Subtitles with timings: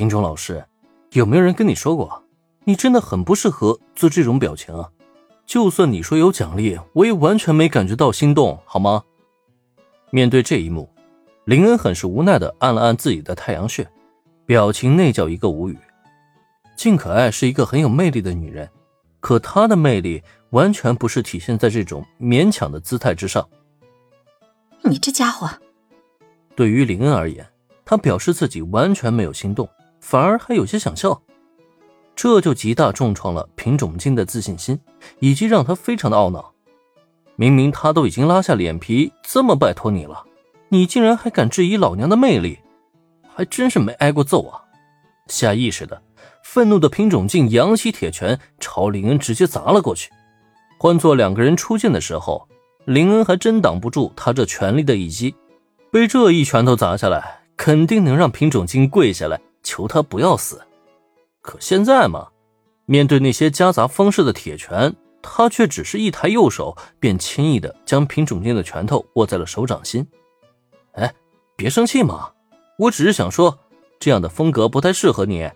[0.00, 0.64] 品种老师，
[1.12, 2.24] 有没有人跟你说过，
[2.64, 4.88] 你真的很不适合做这种表情啊？
[5.44, 9.04] 就算你说有奖励，我也完全没感觉到心动，好吗？
[10.08, 10.88] 面对这一幕，
[11.44, 13.86] 林恩很是无奈的按了按自己的太阳穴，
[14.46, 15.76] 表情那叫一个无语。
[16.78, 18.70] 静可爱是一个很有魅力的女人，
[19.20, 23.46] 可她的魅力完全不是体现在这种勉强的姿态之上。
[24.80, 25.46] 你这家伙，
[26.56, 27.46] 对于林恩而言，
[27.84, 29.68] 他表示自己完全没有心动，
[30.00, 31.22] 反而还有些想笑，
[32.16, 34.80] 这就极大重创了品种静的自信心，
[35.20, 36.52] 以及让他非常的懊恼。
[37.36, 40.24] 明明他都已经拉下脸皮这么拜托你了，
[40.68, 42.58] 你竟然还敢质疑老娘的魅力，
[43.34, 44.60] 还真是没挨过揍啊！
[45.28, 46.02] 下意识的。
[46.42, 50.10] 愤怒的品种镜扬起铁拳，朝林恩直接砸了过去。
[50.78, 52.48] 换做两个人出剑的时候，
[52.86, 55.34] 林恩还真挡不住他这全力的一击。
[55.92, 60.60] 被这一拳头砸下来，肯定能让品种镜跪下来求他不要死。
[61.40, 62.26] 可现在嘛，
[62.86, 70.04] 面对那些夹杂方式的铁拳，他却只是一抬右手，便轻易的将品种镜的拳头握在了手掌心。
[70.94, 71.14] 哎，
[71.56, 72.32] 别生气嘛，
[72.78, 73.56] 我只是想说，
[74.00, 75.48] 这样的风格不太适合你。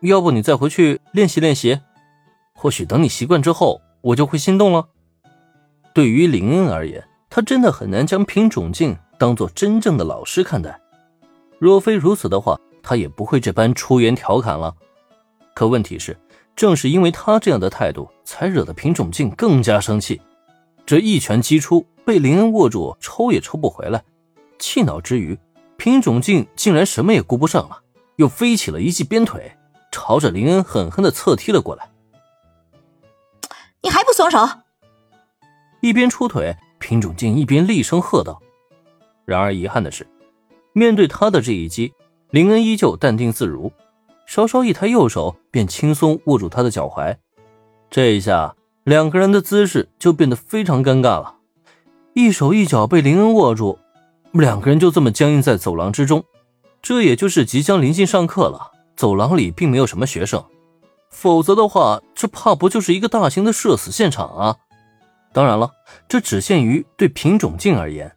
[0.00, 1.80] 要不你再回去练习练习，
[2.52, 4.88] 或许等你习惯之后，我就会心动了。
[5.94, 10.78] 对于林恩而言，他真的很难将品种镜当做真正的老师看待。
[11.58, 14.72] 若非如此的话，他也不会这般出言调侃了。
[15.54, 16.16] 可问题是，
[16.54, 20.20] 正是因为他这样的态度，才惹得品种镜更加生气。
[20.86, 24.04] 这一拳击出，被林恩握住，抽也抽不回来。
[24.60, 25.36] 气恼之余，
[25.76, 27.82] 品种镜竟然什么也顾不上了，
[28.16, 29.50] 又飞起了一记鞭腿。
[29.90, 31.90] 朝着林恩狠狠的侧踢了过来，
[33.82, 34.38] 你还不松手！
[35.80, 38.40] 一边出腿，品种静一边厉声喝道。
[39.24, 40.06] 然而遗憾的是，
[40.72, 41.92] 面对他的这一击，
[42.36, 43.72] 林恩依旧淡定自如，
[44.26, 47.16] 稍稍一抬右手便轻松握住他的脚踝。
[47.88, 51.36] 这一下，两个人的姿势就变得非常尴尬了，
[52.12, 53.78] 一手一脚被林恩握住，
[54.32, 56.22] 两个人就这么僵硬在走廊之中。
[56.82, 58.70] 这也就是即将临近上课了。
[58.96, 60.44] 走廊里并没有什么学生，
[61.08, 64.56] 否则的话，这怕不就是一个大型的社死现场啊！
[65.32, 65.70] 当然了，
[66.06, 68.14] 这只限于对品种镜而言。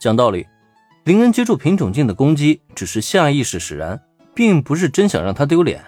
[0.00, 0.46] 讲道理，
[1.02, 4.00] 林恩接住品种镜的攻击只是下意识使然，
[4.34, 5.84] 并不是真想让他丢脸。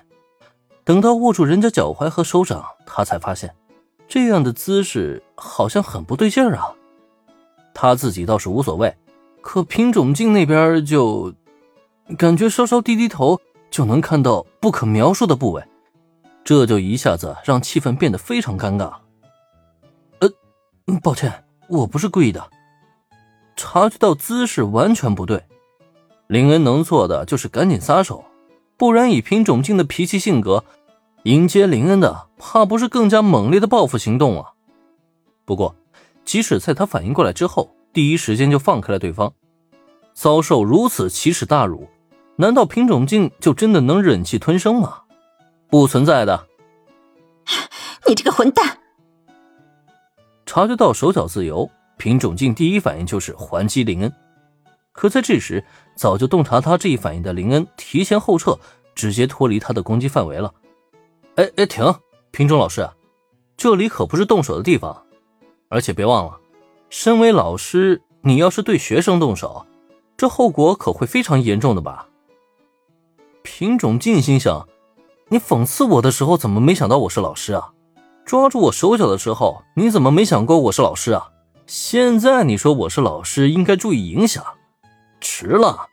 [0.82, 3.54] 等到握住人家脚踝和手掌，他才发现
[4.08, 6.74] 这样的姿势好像很不对劲儿啊！
[7.72, 8.92] 他自己倒是无所谓，
[9.40, 11.32] 可品种镜那边就
[12.18, 13.40] 感觉稍稍低低头。
[13.70, 15.62] 就能看到不可描述的部位，
[16.42, 18.92] 这就一下子让气氛变得非常尴尬。
[20.18, 20.28] 呃，
[21.00, 22.50] 抱歉，我不是故意的。
[23.54, 25.44] 察觉到姿势完全不对，
[26.30, 28.24] 林恩能做的就是赶紧撒手，
[28.76, 30.62] 不然以品种静的脾气性格，
[31.24, 34.52] 迎接林恩的怕不是更加猛烈的报复行动啊。
[35.44, 35.74] 不过，
[36.24, 39.32] 即使在他反应过来之后，第一时间就放开了对方，
[40.14, 41.88] 遭受如此奇耻大辱。
[42.36, 45.00] 难道品种静就真的能忍气吞声吗？
[45.68, 46.46] 不存在的！
[48.06, 48.78] 你这个混蛋！
[50.46, 51.68] 察觉到手脚自由，
[51.98, 54.12] 品种镜第一反应就是还击林恩。
[55.00, 58.58] 可在这时，早就洞察他这一反应的林恩提前后撤，
[58.94, 60.52] 直接脱离他的攻击范围了。
[61.36, 61.90] 哎哎，停！
[62.30, 62.86] 品种老师，
[63.56, 65.06] 这里可不是动手的地方，
[65.70, 66.38] 而且别忘了，
[66.90, 69.64] 身为老师，你要是对学生动手，
[70.18, 72.06] 这后果可会非常严重的吧？
[73.42, 74.68] 品种静心想
[75.32, 77.72] ：“你讽刺我的时候，怎么没想到我是老师啊？
[78.26, 81.30] 抓住我手脚的时候，你怎么没想过我是老师啊？
[81.66, 84.44] 现在你说我是老师，应该注意影响，
[85.20, 85.86] 迟了。”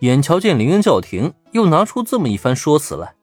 [0.00, 3.14] 眼瞧见林恩叫停，又拿出这么一番说辞来，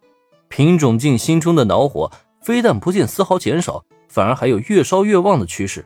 [0.47, 2.11] 品种镜心中的恼火
[2.41, 5.85] 非但不见丝毫减少，反而还有越烧越旺的趋势。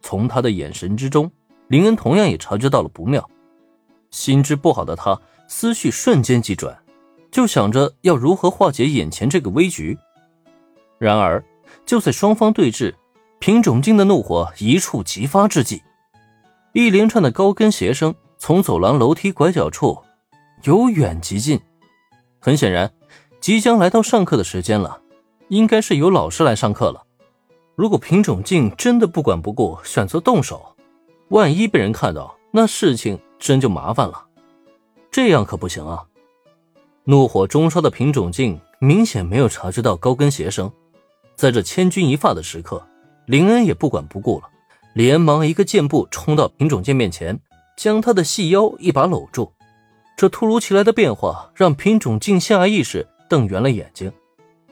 [0.00, 1.30] 从他的眼神之中，
[1.68, 3.28] 林恩同样也察觉到了不妙，
[4.10, 5.20] 心知不好的他。
[5.48, 6.74] 思绪瞬间急转，
[7.30, 9.98] 就想着要如何化解眼前这个危局。
[10.98, 11.44] 然而，
[11.84, 12.94] 就在双方对峙，
[13.38, 15.82] 品种镜的怒火一触即发之际，
[16.72, 20.02] 一连串的高跟鞋声从走廊楼梯拐角处
[20.64, 21.60] 由远及近。
[22.40, 22.90] 很显然，
[23.40, 25.00] 即将来到上课的时间了，
[25.48, 27.02] 应该是有老师来上课了。
[27.74, 30.74] 如果品种镜真的不管不顾，选择动手，
[31.28, 34.26] 万一被人看到，那事情真就麻烦了。
[35.10, 36.04] 这样可不行啊！
[37.04, 40.72] 怒火中烧的品种镜明显没有察觉到高跟鞋声，
[41.34, 42.82] 在这千钧一发的时刻，
[43.26, 44.48] 林恩也不管不顾了，
[44.94, 47.40] 连忙一个箭步冲到品种镜面前，
[47.76, 49.52] 将他的细腰一把搂住。
[50.16, 54.12] 这突如其来的变化让品种静下意识瞪圆了眼睛，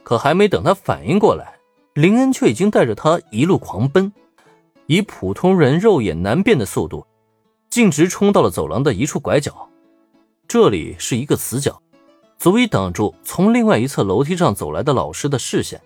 [0.03, 1.55] 可还没等他反应过来，
[1.95, 4.13] 林恩却已经带着他一路狂奔，
[4.85, 7.05] 以普通人肉眼难辨的速度，
[7.69, 9.67] 径直冲到了走廊的一处拐角。
[10.47, 11.81] 这里是一个死角，
[12.37, 15.81] 足以挡住从另外一侧楼梯上走来的老师的视线。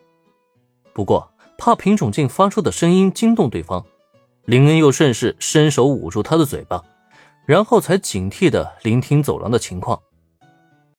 [0.91, 3.85] 不过，怕品种镜发出的声音惊动对方，
[4.45, 6.81] 林恩又顺势伸手捂住他的嘴巴。
[7.45, 10.00] 然后才警惕的聆听走廊的情况。